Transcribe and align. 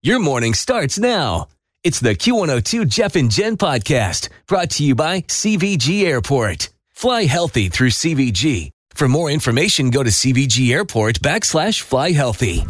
Your 0.00 0.20
morning 0.20 0.54
starts 0.54 0.96
now. 0.96 1.48
It's 1.82 1.98
the 1.98 2.14
Q102 2.14 2.86
Jeff 2.86 3.16
and 3.16 3.28
Jen 3.28 3.56
podcast 3.56 4.28
brought 4.46 4.70
to 4.70 4.84
you 4.84 4.94
by 4.94 5.22
CVG 5.22 6.04
Airport. 6.04 6.68
Fly 6.92 7.24
healthy 7.24 7.68
through 7.68 7.90
CVG. 7.90 8.70
For 8.90 9.08
more 9.08 9.28
information, 9.28 9.90
go 9.90 10.04
to 10.04 10.10
CVG 10.10 10.72
Airport 10.72 11.18
backslash 11.18 11.80
fly 11.80 12.12
healthy. 12.12 12.64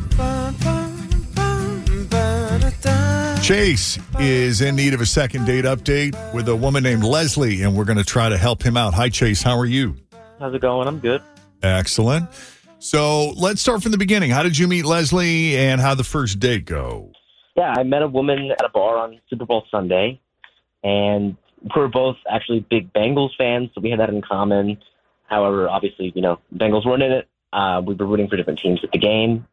Chase 3.43 3.99
is 4.19 4.63
in 4.63 4.75
need 4.75 4.95
of 4.95 5.03
a 5.03 5.07
second 5.07 5.45
date 5.45 5.67
update 5.67 6.15
with 6.33 6.49
a 6.49 6.57
woman 6.57 6.83
named 6.83 7.05
Leslie, 7.05 7.61
and 7.61 7.77
we're 7.77 7.85
going 7.85 7.99
to 7.99 8.05
try 8.05 8.31
to 8.31 8.39
help 8.39 8.63
him 8.63 8.79
out. 8.79 8.95
Hi, 8.95 9.11
Chase. 9.11 9.43
How 9.43 9.59
are 9.59 9.67
you? 9.67 9.97
How's 10.39 10.55
it 10.55 10.63
going? 10.63 10.89
I'm 10.89 10.99
good. 10.99 11.21
Excellent. 11.63 12.31
So 12.79 13.33
let's 13.33 13.61
start 13.61 13.83
from 13.83 13.93
the 13.93 13.99
beginning. 13.99 14.31
How 14.31 14.43
did 14.43 14.57
you 14.57 14.67
meet 14.67 14.87
Leslie, 14.87 15.59
and 15.59 15.79
how 15.79 15.95
the 15.95 16.05
first 16.05 16.41
date 16.41 16.65
go? 16.65 17.13
Yeah, 17.59 17.75
I 17.77 17.83
met 17.83 18.03
a 18.03 18.07
woman 18.07 18.53
at 18.53 18.65
a 18.65 18.69
bar 18.69 18.99
on 18.99 19.21
Super 19.29 19.45
Bowl 19.45 19.65
Sunday, 19.69 20.21
and 20.85 21.37
we're 21.75 21.89
both 21.89 22.15
actually 22.31 22.61
big 22.61 22.93
Bengals 22.93 23.31
fans, 23.37 23.71
so 23.75 23.81
we 23.81 23.91
had 23.91 23.99
that 23.99 24.11
in 24.11 24.23
common. 24.23 24.79
However, 25.29 25.69
obviously, 25.69 26.13
you 26.15 26.23
know, 26.23 26.39
Bengals 26.55 26.87
weren't 26.87 27.03
in 27.03 27.11
it. 27.11 27.29
Uh, 27.53 27.83
we 27.85 27.97
were 27.97 28.07
rooting 28.07 28.29
for 28.29 28.37
different 28.37 28.61
teams 28.61 28.79
at 28.85 28.93
the 28.93 28.99
game. 28.99 29.45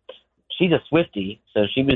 She's 0.55 0.71
a 0.71 0.83
Swifty, 0.87 1.41
so 1.51 1.65
she 1.73 1.81
was 1.81 1.95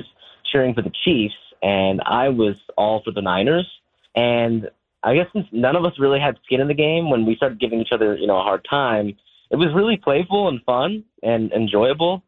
cheering 0.52 0.74
for 0.74 0.82
the 0.82 0.92
Chiefs, 1.06 1.36
and 1.62 2.02
I 2.04 2.30
was 2.30 2.56
all 2.76 3.04
for 3.04 3.12
the 3.12 3.22
Niners. 3.22 3.70
And 4.16 4.68
I 5.04 5.14
guess 5.14 5.28
since 5.32 5.46
none 5.52 5.76
of 5.76 5.86
us 5.86 5.94
really 6.00 6.20
had 6.20 6.40
skin 6.44 6.60
in 6.60 6.68
the 6.68 6.74
game, 6.74 7.12
when 7.12 7.28
we 7.28 7.36
started 7.36 7.60
giving 7.60 7.82
each 7.82 7.92
other, 7.92 8.16
you 8.16 8.26
know, 8.26 8.40
a 8.40 8.42
hard 8.42 8.66
time, 8.68 9.16
it 9.52 9.58
was 9.58 9.68
really 9.76 9.98
playful 9.98 10.48
and 10.48 10.60
fun 10.64 11.04
and 11.22 11.52
enjoyable. 11.52 12.24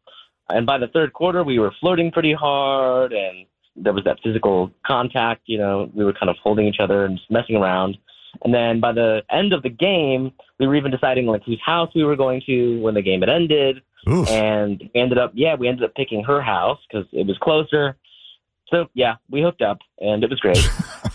And 0.48 0.66
by 0.66 0.78
the 0.78 0.86
third 0.86 1.12
quarter, 1.12 1.42
we 1.42 1.58
were 1.58 1.74
flirting 1.80 2.12
pretty 2.12 2.32
hard, 2.32 3.12
and 3.12 3.46
there 3.76 3.92
was 3.92 4.04
that 4.04 4.18
physical 4.22 4.70
contact. 4.86 5.42
You 5.46 5.58
know, 5.58 5.90
we 5.94 6.04
were 6.04 6.12
kind 6.12 6.30
of 6.30 6.36
holding 6.42 6.66
each 6.66 6.80
other 6.80 7.04
and 7.04 7.18
just 7.18 7.30
messing 7.30 7.56
around. 7.56 7.96
And 8.44 8.52
then 8.54 8.80
by 8.80 8.92
the 8.92 9.22
end 9.30 9.52
of 9.52 9.62
the 9.62 9.68
game, 9.68 10.32
we 10.58 10.66
were 10.66 10.74
even 10.74 10.90
deciding 10.90 11.26
like 11.26 11.42
whose 11.44 11.60
house 11.64 11.90
we 11.94 12.04
were 12.04 12.16
going 12.16 12.42
to 12.46 12.80
when 12.80 12.94
the 12.94 13.02
game 13.02 13.20
had 13.20 13.28
ended. 13.28 13.82
Oof. 14.08 14.28
And 14.28 14.82
we 14.94 15.00
ended 15.00 15.18
up, 15.18 15.32
yeah, 15.34 15.54
we 15.54 15.68
ended 15.68 15.84
up 15.84 15.94
picking 15.94 16.24
her 16.24 16.40
house 16.40 16.78
because 16.88 17.06
it 17.12 17.26
was 17.26 17.36
closer. 17.38 17.96
So 18.68 18.86
yeah, 18.94 19.16
we 19.30 19.42
hooked 19.42 19.62
up 19.62 19.78
and 20.00 20.24
it 20.24 20.30
was 20.30 20.40
great. 20.40 20.58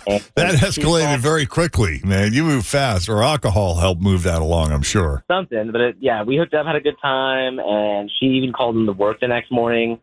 And 0.08 0.24
That 0.36 0.74
she 0.74 0.82
escalated 0.82 1.20
very 1.20 1.46
quickly, 1.46 2.00
man. 2.02 2.32
You 2.32 2.46
move 2.46 2.66
fast, 2.66 3.10
or 3.10 3.22
alcohol 3.22 3.76
helped 3.76 4.02
move 4.02 4.24
that 4.24 4.42
along, 4.42 4.72
I'm 4.72 4.82
sure. 4.82 5.26
something, 5.30 5.70
but 5.74 5.82
it, 5.82 5.98
yeah, 6.00 6.24
we 6.24 6.38
hooked 6.38 6.54
up, 6.54 6.66
had 6.66 6.78
a 6.78 6.80
good 6.80 6.96
time, 7.02 7.60
and 7.60 8.10
she 8.18 8.28
even 8.28 8.54
called 8.54 8.78
in 8.78 8.86
to 8.86 8.94
work 8.94 9.20
the 9.20 9.28
next 9.28 9.52
morning. 9.52 10.00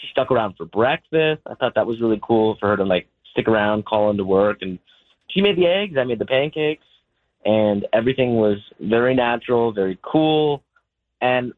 She 0.00 0.08
stuck 0.10 0.30
around 0.30 0.54
for 0.56 0.66
breakfast. 0.66 1.42
I 1.46 1.54
thought 1.54 1.74
that 1.76 1.86
was 1.86 2.00
really 2.00 2.20
cool 2.22 2.56
for 2.60 2.68
her 2.68 2.76
to 2.76 2.84
like 2.84 3.08
stick 3.32 3.48
around, 3.48 3.84
call 3.86 4.10
into 4.10 4.24
work, 4.24 4.58
and 4.60 4.78
she 5.28 5.40
made 5.40 5.56
the 5.56 5.66
eggs. 5.66 5.96
I 5.98 6.04
made 6.04 6.18
the 6.18 6.26
pancakes, 6.26 6.86
and 7.44 7.86
everything 7.92 8.36
was 8.36 8.58
very 8.80 9.14
natural, 9.14 9.72
very 9.72 9.98
cool, 10.02 10.62
and 11.20 11.52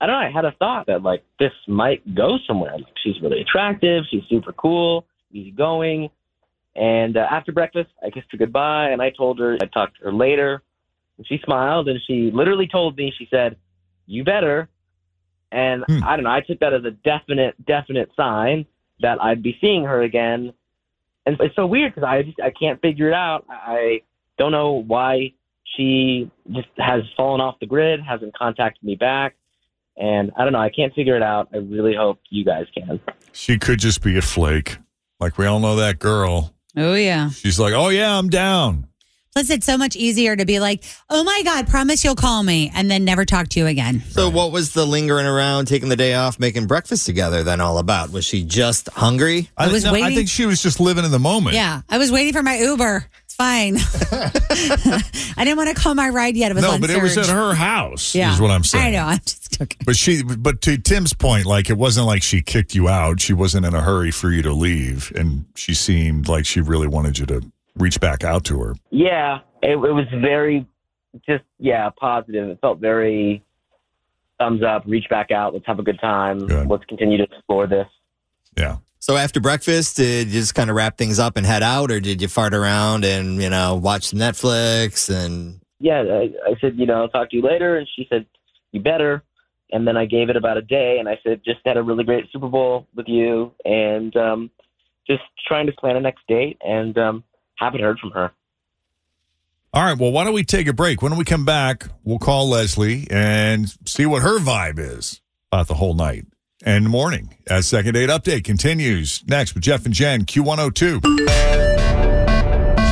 I 0.00 0.06
don't 0.06 0.14
know. 0.14 0.26
I 0.28 0.30
had 0.30 0.44
a 0.44 0.52
thought 0.52 0.86
that 0.86 1.02
like 1.02 1.24
this 1.38 1.52
might 1.66 2.14
go 2.14 2.38
somewhere. 2.46 2.74
Like 2.74 2.94
she's 3.02 3.20
really 3.20 3.40
attractive. 3.40 4.04
She's 4.10 4.22
super 4.28 4.52
cool, 4.52 5.04
easygoing. 5.32 6.10
And 6.76 7.16
uh, 7.16 7.26
after 7.28 7.50
breakfast, 7.50 7.90
I 8.04 8.10
kissed 8.10 8.28
her 8.30 8.38
goodbye, 8.38 8.90
and 8.90 9.02
I 9.02 9.10
told 9.10 9.40
her 9.40 9.58
I'd 9.60 9.72
talk 9.72 9.96
to 9.96 10.04
her 10.04 10.12
later. 10.12 10.62
And 11.16 11.26
she 11.26 11.40
smiled, 11.44 11.88
and 11.88 11.98
she 12.06 12.30
literally 12.32 12.68
told 12.68 12.96
me, 12.96 13.12
she 13.18 13.26
said, 13.28 13.56
"You 14.06 14.22
better." 14.22 14.68
And 15.52 15.84
Hmm. 15.88 16.04
I 16.04 16.16
don't 16.16 16.24
know. 16.24 16.30
I 16.30 16.40
took 16.40 16.60
that 16.60 16.72
as 16.74 16.84
a 16.84 16.90
definite, 16.90 17.54
definite 17.66 18.10
sign 18.16 18.66
that 19.00 19.22
I'd 19.22 19.42
be 19.42 19.56
seeing 19.60 19.84
her 19.84 20.02
again. 20.02 20.52
And 21.26 21.36
it's 21.40 21.54
so 21.56 21.66
weird 21.66 21.94
because 21.94 22.06
I 22.08 22.22
just 22.22 22.40
I 22.40 22.50
can't 22.50 22.80
figure 22.80 23.08
it 23.08 23.14
out. 23.14 23.44
I 23.48 24.02
don't 24.38 24.52
know 24.52 24.72
why 24.86 25.32
she 25.76 26.30
just 26.50 26.68
has 26.78 27.02
fallen 27.16 27.40
off 27.40 27.60
the 27.60 27.66
grid, 27.66 28.00
hasn't 28.00 28.34
contacted 28.36 28.82
me 28.82 28.94
back, 28.96 29.36
and 29.96 30.32
I 30.36 30.44
don't 30.44 30.52
know. 30.54 30.58
I 30.60 30.70
can't 30.70 30.94
figure 30.94 31.16
it 31.16 31.22
out. 31.22 31.48
I 31.52 31.58
really 31.58 31.94
hope 31.94 32.18
you 32.30 32.44
guys 32.44 32.66
can. 32.74 32.98
She 33.32 33.58
could 33.58 33.78
just 33.78 34.02
be 34.02 34.16
a 34.18 34.22
flake. 34.22 34.78
Like 35.20 35.36
we 35.38 35.46
all 35.46 35.60
know 35.60 35.76
that 35.76 35.98
girl. 35.98 36.54
Oh, 36.76 36.94
yeah. 36.94 37.30
She's 37.30 37.58
like, 37.58 37.74
oh, 37.74 37.88
yeah, 37.88 38.16
I'm 38.16 38.28
down. 38.28 38.87
Plus, 39.38 39.50
it's 39.50 39.66
so 39.66 39.78
much 39.78 39.94
easier 39.94 40.34
to 40.34 40.44
be 40.44 40.58
like, 40.58 40.82
oh 41.08 41.22
my 41.22 41.42
God, 41.44 41.68
promise 41.68 42.02
you'll 42.02 42.16
call 42.16 42.42
me 42.42 42.72
and 42.74 42.90
then 42.90 43.04
never 43.04 43.24
talk 43.24 43.46
to 43.50 43.60
you 43.60 43.68
again. 43.68 44.02
So, 44.08 44.28
what 44.28 44.50
was 44.50 44.72
the 44.72 44.84
lingering 44.84 45.26
around, 45.26 45.66
taking 45.66 45.88
the 45.88 45.94
day 45.94 46.14
off, 46.14 46.40
making 46.40 46.66
breakfast 46.66 47.06
together 47.06 47.44
then 47.44 47.60
all 47.60 47.78
about? 47.78 48.10
Was 48.10 48.24
she 48.24 48.42
just 48.42 48.88
hungry? 48.88 49.48
I 49.56 49.68
was 49.68 49.84
no, 49.84 49.94
I 49.94 50.12
think 50.12 50.28
she 50.28 50.44
was 50.44 50.60
just 50.60 50.80
living 50.80 51.04
in 51.04 51.12
the 51.12 51.20
moment. 51.20 51.54
Yeah. 51.54 51.82
I 51.88 51.98
was 51.98 52.10
waiting 52.10 52.32
for 52.32 52.42
my 52.42 52.58
Uber. 52.58 53.06
It's 53.26 53.34
fine. 53.36 53.76
I 55.36 55.44
didn't 55.44 55.56
want 55.56 55.68
to 55.68 55.80
call 55.80 55.94
my 55.94 56.08
ride 56.08 56.36
yet. 56.36 56.50
It 56.50 56.54
was 56.54 56.64
No, 56.64 56.72
on 56.72 56.80
but 56.80 56.90
it 56.90 57.00
was 57.00 57.16
at 57.16 57.26
her 57.26 57.54
house, 57.54 58.16
Yeah. 58.16 58.34
is 58.34 58.40
what 58.40 58.50
I'm 58.50 58.64
saying. 58.64 58.86
I 58.86 58.90
know. 58.90 59.04
I'm 59.04 59.20
just 59.20 59.62
okay. 59.62 59.76
But 59.86 59.94
she, 59.94 60.24
but 60.24 60.62
to 60.62 60.78
Tim's 60.78 61.12
point, 61.12 61.46
like 61.46 61.70
it 61.70 61.78
wasn't 61.78 62.08
like 62.08 62.24
she 62.24 62.42
kicked 62.42 62.74
you 62.74 62.88
out. 62.88 63.20
She 63.20 63.34
wasn't 63.34 63.66
in 63.66 63.74
a 63.76 63.82
hurry 63.82 64.10
for 64.10 64.32
you 64.32 64.42
to 64.42 64.52
leave, 64.52 65.12
and 65.14 65.44
she 65.54 65.74
seemed 65.74 66.26
like 66.26 66.44
she 66.44 66.60
really 66.60 66.88
wanted 66.88 67.18
you 67.20 67.26
to 67.26 67.52
reach 67.78 68.00
back 68.00 68.24
out 68.24 68.44
to 68.44 68.60
her. 68.60 68.74
Yeah, 68.90 69.40
it, 69.62 69.72
it 69.72 69.76
was 69.76 70.06
very, 70.20 70.66
just 71.28 71.44
yeah, 71.58 71.90
positive. 71.98 72.48
It 72.50 72.58
felt 72.60 72.78
very 72.80 73.42
thumbs 74.38 74.62
up. 74.62 74.84
Reach 74.86 75.08
back 75.08 75.30
out. 75.30 75.52
Let's 75.52 75.66
have 75.66 75.78
a 75.78 75.82
good 75.82 76.00
time. 76.00 76.46
Good. 76.46 76.68
Let's 76.68 76.84
continue 76.84 77.18
to 77.18 77.24
explore 77.24 77.66
this. 77.66 77.86
Yeah. 78.56 78.78
So, 79.00 79.16
after 79.16 79.40
breakfast, 79.40 79.96
did 79.96 80.28
you 80.28 80.40
just 80.40 80.54
kind 80.54 80.70
of 80.70 80.76
wrap 80.76 80.98
things 80.98 81.18
up 81.18 81.36
and 81.36 81.46
head 81.46 81.62
out, 81.62 81.90
or 81.90 82.00
did 82.00 82.20
you 82.20 82.28
fart 82.28 82.52
around 82.52 83.04
and, 83.04 83.40
you 83.40 83.48
know, 83.48 83.76
watch 83.76 84.08
some 84.08 84.18
Netflix 84.18 85.08
and. 85.08 85.60
Yeah, 85.80 86.00
I, 86.00 86.50
I 86.50 86.54
said, 86.60 86.76
you 86.76 86.86
know, 86.86 87.02
I'll 87.02 87.08
talk 87.08 87.30
to 87.30 87.36
you 87.36 87.42
later, 87.42 87.76
and 87.76 87.86
she 87.94 88.06
said, 88.10 88.26
you 88.72 88.80
better. 88.80 89.22
And 89.70 89.86
then 89.86 89.96
I 89.96 90.06
gave 90.06 90.28
it 90.28 90.36
about 90.36 90.56
a 90.56 90.62
day, 90.62 90.98
and 90.98 91.08
I 91.08 91.20
said, 91.22 91.42
just 91.44 91.60
had 91.64 91.76
a 91.76 91.82
really 91.82 92.02
great 92.02 92.24
Super 92.32 92.48
Bowl 92.48 92.88
with 92.96 93.06
you, 93.06 93.52
and 93.64 94.16
um, 94.16 94.50
just 95.06 95.22
trying 95.46 95.66
to 95.66 95.72
plan 95.72 95.96
a 95.96 96.00
next 96.00 96.26
date, 96.26 96.58
and 96.64 96.98
um, 96.98 97.24
haven't 97.58 97.80
heard 97.80 97.98
from 97.98 98.10
her. 98.12 98.32
All 99.74 99.84
right. 99.84 99.98
Well, 99.98 100.12
why 100.12 100.24
don't 100.24 100.34
we 100.34 100.44
take 100.44 100.66
a 100.66 100.72
break? 100.72 101.02
When 101.02 101.16
we 101.16 101.24
come 101.24 101.44
back, 101.44 101.88
we'll 102.02 102.18
call 102.18 102.48
Leslie 102.48 103.06
and 103.10 103.68
see 103.86 104.06
what 104.06 104.22
her 104.22 104.38
vibe 104.38 104.78
is 104.78 105.20
about 105.52 105.68
the 105.68 105.74
whole 105.74 105.94
night 105.94 106.26
and 106.64 106.88
morning. 106.88 107.36
As 107.46 107.66
second 107.66 107.94
date 107.94 108.08
update 108.08 108.44
continues 108.44 109.22
next 109.26 109.54
with 109.54 109.62
Jeff 109.62 109.84
and 109.84 109.94
Jen, 109.94 110.24
Q102. 110.24 111.04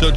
So 0.01 0.13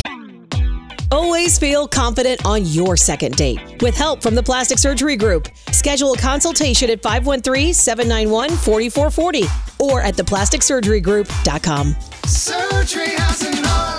Always 1.11 1.57
feel 1.57 1.87
confident 1.87 2.45
on 2.45 2.65
your 2.65 2.95
second 2.95 3.35
date. 3.35 3.81
With 3.81 3.97
help 3.97 4.21
from 4.21 4.35
the 4.35 4.43
Plastic 4.43 4.77
Surgery 4.77 5.15
Group, 5.15 5.47
schedule 5.71 6.13
a 6.13 6.17
consultation 6.17 6.89
at 6.91 7.01
513 7.01 7.73
791 7.73 8.49
4440 8.49 9.45
or 9.79 10.01
at 10.01 10.15
theplasticsurgerygroup.com. 10.15 11.95
Surgery 12.25 13.09
has 13.15 13.41
an 13.41 13.65
art. 13.65 13.98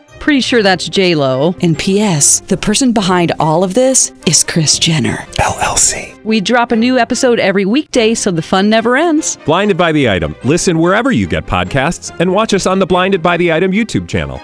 Pretty 0.21 0.41
sure 0.41 0.61
that's 0.61 0.87
J 0.87 1.15
Lo. 1.15 1.55
And 1.63 1.75
P.S. 1.75 2.41
The 2.41 2.55
person 2.55 2.93
behind 2.93 3.31
all 3.39 3.63
of 3.63 3.73
this 3.73 4.13
is 4.27 4.43
Kris 4.43 4.77
Jenner 4.77 5.17
LLC. 5.39 6.23
We 6.23 6.39
drop 6.39 6.71
a 6.71 6.75
new 6.75 6.99
episode 6.99 7.39
every 7.39 7.65
weekday, 7.65 8.13
so 8.13 8.29
the 8.29 8.43
fun 8.43 8.69
never 8.69 8.95
ends. 8.95 9.39
Blinded 9.45 9.77
by 9.77 9.91
the 9.91 10.07
item. 10.07 10.35
Listen 10.43 10.77
wherever 10.77 11.11
you 11.11 11.25
get 11.25 11.47
podcasts, 11.47 12.15
and 12.19 12.31
watch 12.31 12.53
us 12.53 12.67
on 12.67 12.77
the 12.77 12.85
Blinded 12.85 13.23
by 13.23 13.35
the 13.35 13.51
Item 13.51 13.71
YouTube 13.71 14.07
channel. 14.07 14.39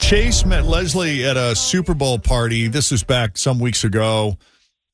Chase 0.00 0.44
met 0.44 0.64
Leslie 0.64 1.24
at 1.24 1.36
a 1.36 1.54
Super 1.54 1.94
Bowl 1.94 2.18
party. 2.18 2.66
This 2.66 2.90
was 2.90 3.04
back 3.04 3.38
some 3.38 3.60
weeks 3.60 3.84
ago. 3.84 4.38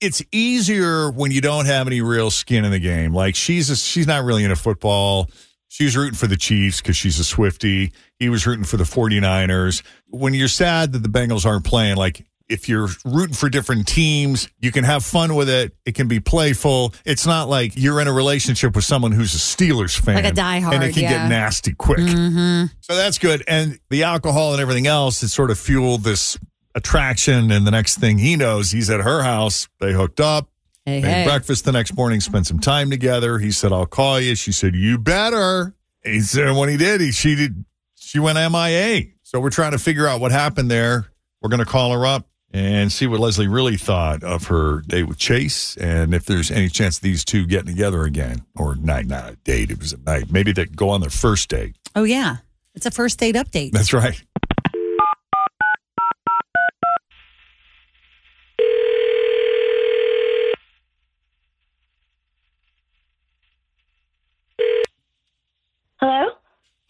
It's 0.02 0.22
easier 0.30 1.10
when 1.10 1.30
you 1.30 1.40
don't 1.40 1.64
have 1.64 1.86
any 1.86 2.02
real 2.02 2.30
skin 2.30 2.66
in 2.66 2.70
the 2.70 2.80
game. 2.80 3.14
Like 3.14 3.34
she's 3.34 3.70
a, 3.70 3.76
she's 3.76 4.06
not 4.06 4.24
really 4.24 4.44
into 4.44 4.56
football. 4.56 5.30
She 5.68 5.84
was 5.84 5.96
rooting 5.96 6.14
for 6.14 6.26
the 6.26 6.36
Chiefs 6.36 6.80
because 6.80 6.96
she's 6.96 7.18
a 7.18 7.24
Swifty. 7.24 7.92
He 8.18 8.28
was 8.28 8.46
rooting 8.46 8.64
for 8.64 8.76
the 8.76 8.84
49ers. 8.84 9.82
When 10.08 10.32
you're 10.32 10.48
sad 10.48 10.92
that 10.92 11.02
the 11.02 11.08
Bengals 11.08 11.44
aren't 11.44 11.64
playing, 11.64 11.96
like 11.96 12.24
if 12.48 12.68
you're 12.68 12.88
rooting 13.04 13.34
for 13.34 13.48
different 13.48 13.88
teams, 13.88 14.48
you 14.60 14.70
can 14.70 14.84
have 14.84 15.04
fun 15.04 15.34
with 15.34 15.48
it. 15.48 15.74
It 15.84 15.94
can 15.94 16.06
be 16.08 16.20
playful. 16.20 16.94
It's 17.04 17.26
not 17.26 17.48
like 17.48 17.72
you're 17.74 18.00
in 18.00 18.06
a 18.06 18.12
relationship 18.12 18.76
with 18.76 18.84
someone 18.84 19.12
who's 19.12 19.34
a 19.34 19.38
Steelers 19.38 19.98
fan. 19.98 20.14
Like 20.14 20.26
a 20.26 20.30
diehard, 20.30 20.74
And 20.74 20.84
it 20.84 20.94
can 20.94 21.02
yeah. 21.02 21.10
get 21.10 21.28
nasty 21.28 21.74
quick. 21.74 21.98
Mm-hmm. 21.98 22.66
So 22.80 22.94
that's 22.94 23.18
good. 23.18 23.42
And 23.48 23.78
the 23.90 24.04
alcohol 24.04 24.52
and 24.52 24.62
everything 24.62 24.86
else, 24.86 25.22
it 25.22 25.28
sort 25.28 25.50
of 25.50 25.58
fueled 25.58 26.04
this 26.04 26.38
attraction. 26.74 27.50
And 27.50 27.66
the 27.66 27.72
next 27.72 27.98
thing 27.98 28.18
he 28.18 28.36
knows, 28.36 28.70
he's 28.70 28.90
at 28.90 29.00
her 29.00 29.22
house. 29.22 29.68
They 29.80 29.92
hooked 29.92 30.20
up. 30.20 30.48
Hey, 30.86 31.00
hey. 31.00 31.24
breakfast 31.24 31.64
the 31.64 31.72
next 31.72 31.94
morning, 31.96 32.20
spent 32.20 32.46
some 32.46 32.60
time 32.60 32.90
together. 32.90 33.38
He 33.38 33.50
said, 33.50 33.72
I'll 33.72 33.86
call 33.86 34.20
you. 34.20 34.36
She 34.36 34.52
said, 34.52 34.76
You 34.76 34.98
better. 34.98 35.74
He 36.04 36.20
said, 36.20 36.56
when 36.56 36.68
he 36.68 36.76
did, 36.76 37.00
he 37.00 37.10
she 37.10 37.34
did 37.34 37.64
she 37.96 38.20
went 38.20 38.38
MIA. 38.38 39.06
So 39.24 39.40
we're 39.40 39.50
trying 39.50 39.72
to 39.72 39.78
figure 39.78 40.06
out 40.06 40.20
what 40.20 40.30
happened 40.30 40.70
there. 40.70 41.08
We're 41.42 41.50
gonna 41.50 41.64
call 41.64 41.92
her 41.92 42.06
up 42.06 42.28
and 42.52 42.92
see 42.92 43.06
what 43.06 43.18
Leslie 43.18 43.48
really 43.48 43.76
thought 43.76 44.22
of 44.22 44.46
her 44.46 44.82
date 44.82 45.02
with 45.02 45.18
Chase 45.18 45.76
and 45.76 46.14
if 46.14 46.24
there's 46.24 46.50
any 46.50 46.68
chance 46.68 46.96
of 46.98 47.02
these 47.02 47.24
two 47.24 47.46
getting 47.46 47.66
together 47.66 48.04
again. 48.04 48.44
Or 48.56 48.76
night, 48.76 49.06
not 49.06 49.32
a 49.32 49.36
date, 49.36 49.70
it 49.72 49.80
was 49.80 49.92
a 49.92 49.98
night. 49.98 50.30
Maybe 50.30 50.52
they 50.52 50.66
go 50.66 50.90
on 50.90 51.00
their 51.00 51.10
first 51.10 51.48
date. 51.48 51.76
Oh, 51.94 52.04
yeah. 52.04 52.36
It's 52.74 52.86
a 52.86 52.90
first 52.90 53.18
date 53.18 53.34
update. 53.34 53.72
That's 53.72 53.92
right. 53.92 54.22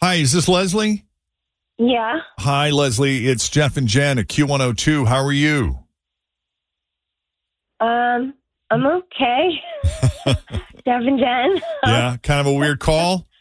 Hi, 0.07 0.15
is 0.15 0.31
this 0.31 0.47
Leslie? 0.47 1.05
Yeah. 1.79 2.21
Hi, 2.39 2.71
Leslie. 2.71 3.27
It's 3.27 3.49
Jeff 3.49 3.77
and 3.77 3.89
Jen 3.89 4.21
at 4.21 4.29
Q102. 4.29 5.05
How 5.05 5.25
are 5.25 5.33
you? 5.33 5.81
Um, 7.81 8.33
I'm 8.71 8.87
okay. 8.87 9.49
Jeff 10.27 11.03
and 11.03 11.19
Jen. 11.19 11.61
Yeah, 11.85 12.19
kind 12.23 12.39
of 12.39 12.47
a 12.47 12.53
weird 12.53 12.79
call. 12.79 13.27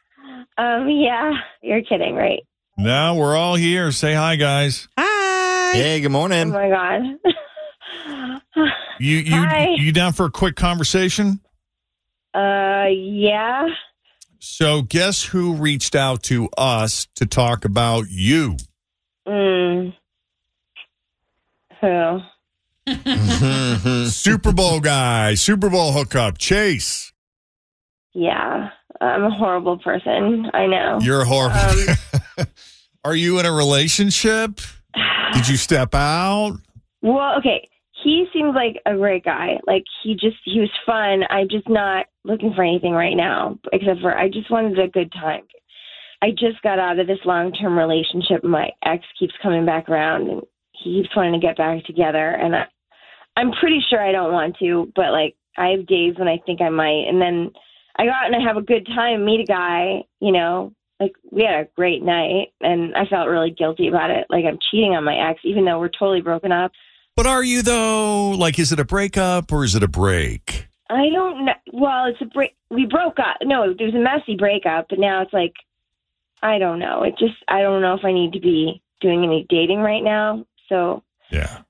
Um, 0.57 0.89
yeah. 0.89 1.33
You're 1.61 1.83
kidding, 1.83 2.15
right? 2.15 2.39
No, 2.77 3.15
we're 3.15 3.35
all 3.35 3.55
here. 3.55 3.91
Say 3.91 4.13
hi, 4.13 4.37
guys. 4.37 4.87
Hi. 4.97 5.73
Hey, 5.73 5.99
good 5.99 6.13
morning. 6.13 6.49
Oh 6.49 6.53
my 6.53 6.69
god. 6.69 7.01
You 8.99 9.17
you 9.17 9.35
Hi. 9.35 9.75
you 9.77 9.91
down 9.91 10.13
for 10.13 10.25
a 10.25 10.31
quick 10.31 10.55
conversation? 10.55 11.41
uh, 12.33 12.85
yeah. 12.89 13.67
So, 14.39 14.81
guess 14.81 15.23
who 15.23 15.55
reached 15.55 15.95
out 15.95 16.23
to 16.23 16.49
us 16.57 17.07
to 17.15 17.25
talk 17.25 17.65
about 17.65 18.05
you? 18.09 18.57
Mm. 19.27 19.93
Who? 21.81 22.19
Super 24.09 24.51
Bowl 24.51 24.79
guy, 24.79 25.33
Super 25.33 25.69
Bowl 25.69 25.91
hookup, 25.91 26.37
Chase. 26.37 27.11
Yeah. 28.13 28.69
I'm 29.01 29.23
a 29.23 29.31
horrible 29.31 29.77
person. 29.77 30.49
I 30.53 30.67
know. 30.67 30.99
You're 31.01 31.25
horrible. 31.25 31.59
Um, 32.37 32.47
Are 33.03 33.15
you 33.15 33.39
in 33.39 33.45
a 33.45 33.51
relationship? 33.51 34.61
Did 35.33 35.47
you 35.47 35.57
step 35.57 35.93
out? 35.93 36.57
Well, 37.01 37.37
okay. 37.37 37.69
He 38.03 38.25
seems 38.33 38.55
like 38.55 38.81
a 38.85 38.95
great 38.95 39.25
guy. 39.25 39.59
Like 39.67 39.83
he 40.01 40.13
just 40.13 40.37
he 40.43 40.59
was 40.59 40.69
fun. 40.85 41.23
I'm 41.29 41.49
just 41.49 41.67
not 41.67 42.05
looking 42.25 42.53
for 42.55 42.63
anything 42.63 42.93
right 42.93 43.15
now, 43.15 43.57
except 43.71 44.01
for 44.01 44.17
I 44.17 44.27
just 44.27 44.51
wanted 44.51 44.77
a 44.79 44.87
good 44.87 45.11
time. 45.13 45.43
I 46.21 46.31
just 46.31 46.61
got 46.63 46.79
out 46.79 46.99
of 46.99 47.07
this 47.07 47.19
long 47.25 47.51
term 47.53 47.77
relationship. 47.77 48.43
My 48.43 48.69
ex 48.83 49.03
keeps 49.19 49.33
coming 49.41 49.65
back 49.65 49.89
around, 49.89 50.29
and 50.29 50.41
he 50.71 51.01
keeps 51.01 51.15
wanting 51.15 51.39
to 51.39 51.45
get 51.45 51.57
back 51.57 51.85
together. 51.85 52.29
And 52.29 52.55
I, 52.55 52.65
I'm 53.37 53.51
pretty 53.59 53.79
sure 53.89 54.01
I 54.01 54.11
don't 54.11 54.33
want 54.33 54.57
to, 54.59 54.91
but 54.95 55.11
like 55.11 55.35
I 55.57 55.69
have 55.69 55.87
days 55.87 56.15
when 56.17 56.27
I 56.27 56.37
think 56.45 56.61
I 56.61 56.69
might, 56.69 57.05
and 57.07 57.21
then 57.21 57.51
I 57.97 58.05
go 58.05 58.11
out 58.11 58.25
and 58.25 58.35
I 58.35 58.45
have 58.45 58.57
a 58.57 58.61
good 58.61 58.85
time, 58.87 59.25
meet 59.25 59.41
a 59.41 59.45
guy, 59.45 60.03
you 60.19 60.31
know. 60.31 60.73
Like 60.99 61.11
we 61.29 61.43
had 61.43 61.59
a 61.59 61.69
great 61.75 62.03
night, 62.03 62.53
and 62.61 62.95
I 62.95 63.05
felt 63.05 63.27
really 63.27 63.51
guilty 63.51 63.89
about 63.89 64.11
it. 64.11 64.27
Like 64.29 64.45
I'm 64.45 64.59
cheating 64.71 64.95
on 64.95 65.03
my 65.03 65.29
ex, 65.29 65.41
even 65.43 65.65
though 65.65 65.79
we're 65.79 65.89
totally 65.89 66.21
broken 66.21 66.53
up. 66.53 66.71
But 67.15 67.27
are 67.27 67.43
you 67.43 67.61
though? 67.61 68.31
Like, 68.31 68.57
is 68.59 68.71
it 68.71 68.79
a 68.79 68.85
breakup 68.85 69.51
or 69.51 69.63
is 69.63 69.75
it 69.75 69.83
a 69.83 69.87
break? 69.87 70.67
I 70.89 71.09
don't 71.11 71.45
know. 71.45 71.53
Well, 71.77 72.05
it's 72.05 72.21
a 72.21 72.25
break. 72.25 72.55
We 72.69 72.85
broke 72.85 73.19
up. 73.19 73.35
No, 73.43 73.63
it 73.63 73.81
was 73.81 73.93
a 73.93 73.97
messy 73.97 74.37
breakup, 74.37 74.87
but 74.89 74.97
now 74.97 75.21
it's 75.21 75.33
like, 75.33 75.53
I 76.41 76.57
don't 76.57 76.79
know. 76.79 77.03
It 77.03 77.17
just, 77.19 77.35
I 77.49 77.61
don't 77.61 77.81
know 77.81 77.95
if 77.95 78.05
I 78.05 78.13
need 78.13 78.31
to 78.31 78.39
be 78.39 78.81
doing 79.01 79.25
any 79.25 79.45
dating 79.49 79.79
right 79.79 80.03
now. 80.03 80.45
So 80.69 81.03
Yeah. 81.29 81.63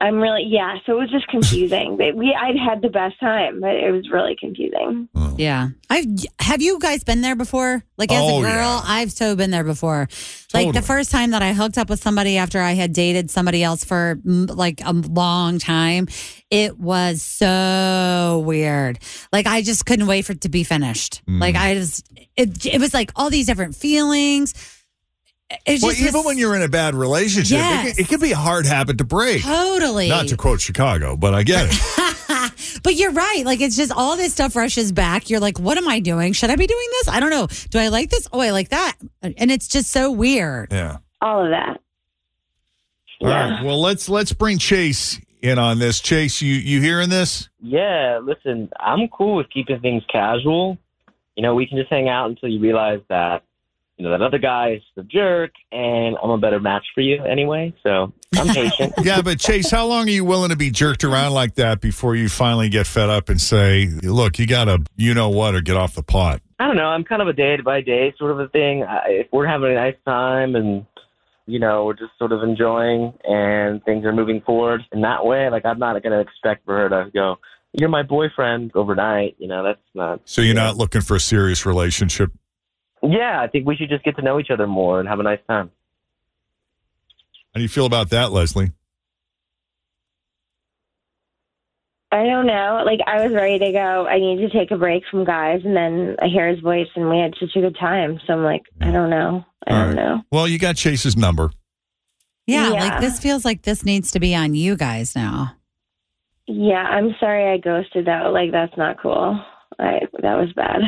I'm 0.00 0.16
really, 0.16 0.44
yeah. 0.46 0.76
So 0.86 0.92
it 0.96 1.00
was 1.00 1.10
just 1.10 1.26
confusing. 1.28 1.96
But 1.96 2.14
we, 2.16 2.34
I'd 2.38 2.56
had 2.58 2.82
the 2.82 2.88
best 2.88 3.18
time, 3.20 3.60
but 3.60 3.74
it 3.74 3.90
was 3.90 4.10
really 4.10 4.36
confusing. 4.38 5.08
Yeah. 5.36 5.68
I've 5.88 6.06
have 6.38 6.62
you 6.62 6.78
guys 6.78 7.04
been 7.04 7.20
there 7.20 7.36
before? 7.36 7.82
Like 7.96 8.12
as 8.12 8.20
Oh, 8.22 8.38
a 8.40 8.42
girl, 8.42 8.50
yeah. 8.50 8.82
I've 8.84 9.12
so 9.12 9.36
been 9.36 9.50
there 9.50 9.64
before. 9.64 10.08
Like 10.52 10.72
the 10.72 10.82
first 10.82 11.10
time 11.10 11.30
that 11.30 11.42
I 11.42 11.52
hooked 11.52 11.78
up 11.78 11.88
with 11.88 12.02
somebody 12.02 12.36
after 12.36 12.60
I 12.60 12.72
had 12.72 12.92
dated 12.92 13.30
somebody 13.30 13.62
else 13.62 13.84
for 13.84 14.18
like 14.24 14.80
a 14.84 14.92
long 14.92 15.58
time, 15.58 16.08
it 16.50 16.78
was 16.78 17.22
so 17.22 18.42
weird. 18.44 18.98
Like 19.32 19.46
I 19.46 19.62
just 19.62 19.86
couldn't 19.86 20.06
wait 20.06 20.24
for 20.24 20.32
it 20.32 20.42
to 20.42 20.48
be 20.48 20.64
finished. 20.64 21.22
Mm. 21.26 21.40
Like 21.40 21.56
I 21.56 21.74
just 21.74 22.06
it 22.36 22.66
it 22.66 22.80
was 22.80 22.92
like 22.94 23.12
all 23.16 23.30
these 23.30 23.46
different 23.46 23.74
feelings. 23.76 24.54
It 25.66 25.82
Well, 25.82 25.90
just 25.90 26.00
even 26.00 26.14
was 26.14 26.26
when 26.26 26.38
you're 26.38 26.54
in 26.54 26.62
a 26.62 26.68
bad 26.68 26.94
relationship, 26.94 27.58
it, 27.58 27.60
can, 27.62 28.04
it 28.04 28.08
can 28.08 28.20
be 28.20 28.32
a 28.32 28.36
hard 28.36 28.66
habit 28.66 28.98
to 28.98 29.04
break. 29.04 29.42
totally 29.42 30.08
Not 30.08 30.28
to 30.28 30.36
quote 30.36 30.60
Chicago, 30.60 31.16
but 31.16 31.34
I 31.34 31.42
get 31.42 31.66
it. 31.70 32.80
but 32.84 32.94
you're 32.94 33.10
right. 33.10 33.42
Like 33.44 33.60
it's 33.60 33.76
just 33.76 33.90
all 33.90 34.16
this 34.16 34.32
stuff 34.32 34.54
rushes 34.54 34.92
back. 34.92 35.28
You're 35.28 35.40
like, 35.40 35.58
what 35.58 35.76
am 35.76 35.88
I 35.88 35.98
doing? 35.98 36.32
Should 36.34 36.50
I 36.50 36.56
be 36.56 36.66
doing 36.68 36.88
this? 36.92 37.08
I 37.08 37.18
don't 37.18 37.30
know. 37.30 37.48
Do 37.70 37.78
I 37.78 37.88
like 37.88 38.10
this? 38.10 38.28
Oh, 38.32 38.40
I 38.40 38.50
like 38.50 38.68
that. 38.68 38.96
And 39.22 39.50
it's 39.50 39.66
just 39.66 39.90
so 39.90 40.12
weird. 40.12 40.70
yeah. 40.72 40.98
All 41.20 41.44
of 41.44 41.50
that. 41.50 41.80
All 43.20 43.28
right. 43.28 43.62
Well, 43.64 43.80
let's 43.80 44.08
let's 44.08 44.32
bring 44.32 44.58
Chase 44.58 45.20
in 45.42 45.58
on 45.58 45.78
this. 45.78 46.00
Chase, 46.00 46.40
you 46.40 46.54
you 46.54 46.80
hearing 46.80 47.10
this? 47.10 47.48
Yeah, 47.60 48.20
listen, 48.22 48.70
I'm 48.78 49.08
cool 49.08 49.36
with 49.36 49.50
keeping 49.50 49.80
things 49.80 50.02
casual. 50.10 50.78
You 51.36 51.42
know, 51.42 51.54
we 51.54 51.66
can 51.66 51.76
just 51.76 51.90
hang 51.90 52.08
out 52.08 52.30
until 52.30 52.48
you 52.48 52.60
realize 52.60 53.00
that, 53.08 53.42
you 54.00 54.06
know, 54.06 54.12
that 54.12 54.22
other 54.22 54.38
guy 54.38 54.70
is 54.76 54.82
the 54.96 55.02
jerk 55.02 55.50
and 55.70 56.16
I'm 56.22 56.30
a 56.30 56.38
better 56.38 56.58
match 56.58 56.86
for 56.94 57.02
you 57.02 57.22
anyway. 57.22 57.74
So 57.82 58.10
I'm 58.34 58.48
patient. 58.54 58.94
Yeah, 59.02 59.20
but 59.20 59.38
Chase, 59.38 59.70
how 59.70 59.84
long 59.84 60.08
are 60.08 60.10
you 60.10 60.24
willing 60.24 60.48
to 60.48 60.56
be 60.56 60.70
jerked 60.70 61.04
around 61.04 61.34
like 61.34 61.56
that 61.56 61.82
before 61.82 62.16
you 62.16 62.30
finally 62.30 62.70
get 62.70 62.86
fed 62.86 63.10
up 63.10 63.28
and 63.28 63.38
say, 63.38 63.88
"Look, 64.02 64.38
you 64.38 64.46
got 64.46 64.64
to, 64.64 64.82
you 64.96 65.12
know 65.12 65.28
what, 65.28 65.54
or 65.54 65.60
get 65.60 65.76
off 65.76 65.94
the 65.94 66.02
pot." 66.02 66.40
I 66.58 66.66
don't 66.66 66.76
know. 66.76 66.86
I'm 66.86 67.04
kind 67.04 67.20
of 67.20 67.28
a 67.28 67.34
day 67.34 67.58
by 67.60 67.82
day 67.82 68.14
sort 68.18 68.30
of 68.30 68.40
a 68.40 68.48
thing. 68.48 68.84
I, 68.84 69.02
if 69.08 69.26
we're 69.32 69.46
having 69.46 69.70
a 69.70 69.74
nice 69.74 69.96
time 70.06 70.56
and 70.56 70.86
you 71.44 71.58
know 71.58 71.84
we're 71.84 71.92
just 71.92 72.12
sort 72.18 72.32
of 72.32 72.42
enjoying 72.42 73.12
and 73.24 73.84
things 73.84 74.06
are 74.06 74.14
moving 74.14 74.40
forward 74.40 74.80
in 74.92 75.02
that 75.02 75.26
way, 75.26 75.50
like 75.50 75.66
I'm 75.66 75.78
not 75.78 76.02
going 76.02 76.12
to 76.12 76.20
expect 76.20 76.64
for 76.64 76.74
her 76.74 76.88
to 76.88 77.10
go, 77.12 77.36
"You're 77.74 77.90
my 77.90 78.02
boyfriend" 78.02 78.72
overnight. 78.74 79.36
You 79.38 79.48
know, 79.48 79.62
that's 79.62 79.78
not. 79.94 80.22
So 80.24 80.40
you're 80.40 80.54
not 80.54 80.78
looking 80.78 81.02
for 81.02 81.16
a 81.16 81.20
serious 81.20 81.66
relationship. 81.66 82.32
Yeah, 83.02 83.40
I 83.40 83.46
think 83.48 83.66
we 83.66 83.76
should 83.76 83.88
just 83.88 84.04
get 84.04 84.16
to 84.16 84.22
know 84.22 84.38
each 84.40 84.50
other 84.50 84.66
more 84.66 85.00
and 85.00 85.08
have 85.08 85.20
a 85.20 85.22
nice 85.22 85.38
time. 85.48 85.70
How 87.54 87.58
do 87.58 87.62
you 87.62 87.68
feel 87.68 87.86
about 87.86 88.10
that, 88.10 88.30
Leslie? 88.32 88.72
I 92.12 92.24
don't 92.24 92.46
know. 92.46 92.82
Like 92.84 92.98
I 93.06 93.22
was 93.24 93.32
ready 93.32 93.58
to 93.60 93.72
go. 93.72 94.06
I 94.06 94.18
need 94.18 94.38
to 94.38 94.50
take 94.50 94.70
a 94.72 94.76
break 94.76 95.04
from 95.10 95.24
guys, 95.24 95.60
and 95.64 95.76
then 95.76 96.16
I 96.20 96.26
hear 96.26 96.48
his 96.48 96.58
voice, 96.60 96.88
and 96.96 97.08
we 97.08 97.18
had 97.18 97.34
such 97.38 97.54
a 97.54 97.60
good 97.60 97.76
time. 97.78 98.20
So 98.26 98.32
I'm 98.32 98.42
like, 98.42 98.62
I 98.80 98.90
don't 98.90 99.10
know. 99.10 99.44
I 99.66 99.70
All 99.72 99.78
don't 99.78 99.86
right. 99.88 99.96
know. 99.96 100.20
Well, 100.32 100.48
you 100.48 100.58
got 100.58 100.76
Chase's 100.76 101.16
number. 101.16 101.50
Yeah, 102.46 102.72
Yeah. 102.72 102.80
like 102.80 103.00
this 103.00 103.20
feels 103.20 103.44
like 103.44 103.62
this 103.62 103.84
needs 103.84 104.10
to 104.12 104.20
be 104.20 104.34
on 104.34 104.54
you 104.56 104.76
guys 104.76 105.14
now. 105.14 105.54
Yeah, 106.48 106.82
I'm 106.82 107.14
sorry 107.20 107.52
I 107.52 107.58
ghosted 107.58 108.06
that. 108.06 108.32
Like 108.32 108.50
that's 108.50 108.76
not 108.76 109.00
cool. 109.00 109.40
I 109.78 110.00
that 110.20 110.34
was 110.36 110.52
bad. 110.54 110.80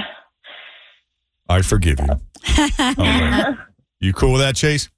I 1.52 1.62
forgive 1.62 1.99
you. 2.00 2.09
All 2.78 2.94
right. 2.99 3.54
You 4.00 4.12
cool 4.12 4.32
with 4.32 4.40
that, 4.42 4.56
Chase? 4.56 4.88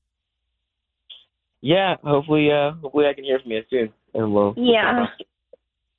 Yeah, 1.61 1.97
hopefully, 2.05 2.51
uh, 2.51 2.73
hopefully 2.83 3.07
I 3.07 3.15
can 3.15 3.25
hear 3.25 3.39
from 3.41 3.53
you 3.53 3.63
soon, 3.71 3.93
and 4.15 4.33
we'll. 4.35 4.55
Yeah, 4.57 5.07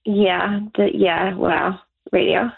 yeah, 0.06 0.60
the, 0.76 0.90
yeah. 0.94 1.34
Wow, 1.36 1.80
radio. 2.12 2.42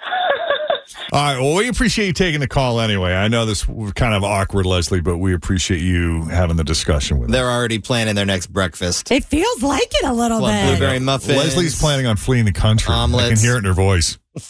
All 1.13 1.21
right. 1.21 1.39
Well, 1.39 1.55
we 1.55 1.67
appreciate 1.69 2.07
you 2.07 2.13
taking 2.13 2.39
the 2.39 2.47
call 2.47 2.79
anyway. 2.79 3.13
I 3.13 3.27
know 3.27 3.45
this 3.45 3.67
was 3.67 3.91
kind 3.93 4.13
of 4.13 4.23
awkward, 4.23 4.65
Leslie, 4.65 5.01
but 5.01 5.17
we 5.17 5.33
appreciate 5.33 5.81
you 5.81 6.23
having 6.25 6.55
the 6.57 6.63
discussion 6.63 7.17
with 7.19 7.29
us. 7.29 7.33
They're 7.33 7.49
already 7.49 7.79
planning 7.79 8.15
their 8.15 8.25
next 8.25 8.47
breakfast. 8.47 9.11
It 9.11 9.23
feels 9.25 9.61
like 9.63 9.83
it 9.95 10.05
a 10.05 10.13
little 10.13 10.41
What, 10.41 10.51
bit. 10.51 10.77
blueberry 10.77 10.99
muffins? 10.99 11.37
Leslie's 11.37 11.79
planning 11.79 12.05
on 12.07 12.15
fleeing 12.15 12.45
the 12.45 12.53
country. 12.53 12.93
I 12.93 12.97
can 13.05 13.13
Omelets. 13.15 13.41
hear 13.41 13.55
it 13.55 13.59
in 13.59 13.63
her 13.65 13.73
voice. 13.73 14.17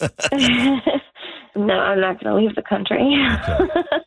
no, 1.58 1.74
I'm 1.74 2.00
not 2.00 2.22
going 2.22 2.34
to 2.34 2.40
leave 2.46 2.54
the 2.54 2.62
country. 2.62 2.98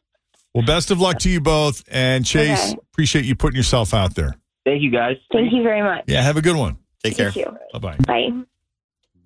Well, 0.53 0.65
best 0.65 0.91
of 0.91 0.99
luck 0.99 1.17
to 1.19 1.29
you 1.29 1.39
both. 1.39 1.81
And 1.89 2.25
Chase, 2.25 2.71
Okay. 2.73 2.79
appreciate 2.91 3.23
you 3.23 3.35
putting 3.35 3.55
yourself 3.55 3.93
out 3.93 4.15
there. 4.15 4.35
Thank 4.65 4.81
you, 4.81 4.91
guys. 4.91 5.15
Thank 5.31 5.53
you 5.53 5.63
very 5.63 5.81
much. 5.81 6.03
Yeah, 6.07 6.21
have 6.21 6.35
a 6.35 6.41
good 6.41 6.57
one. 6.57 6.77
Take 7.01 7.15
care. 7.15 7.31
Thank 7.31 7.45
you. 7.45 7.57
Bye 7.71 7.79
bye. 7.79 7.95
Bye. 8.05 8.27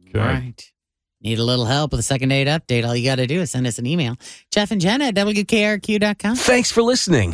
Okay. 0.10 0.20
All 0.20 0.24
right. 0.26 0.72
Need 1.22 1.40
a 1.40 1.44
little 1.44 1.66
help 1.66 1.90
with 1.90 2.00
a 2.00 2.04
second 2.04 2.30
date 2.30 2.46
update? 2.48 2.86
All 2.86 2.96
you 2.96 3.04
got 3.10 3.16
to 3.16 3.26
do 3.26 3.42
is 3.42 3.50
send 3.50 3.66
us 3.66 3.80
an 3.80 3.88
email. 3.88 4.18
Jeff 4.52 4.70
and 4.70 4.80
Jenna 4.80 5.06
at 5.06 5.16
WKRQ.com. 5.16 6.36
Thanks 6.36 6.70
for 6.72 6.84
listening 6.84 7.34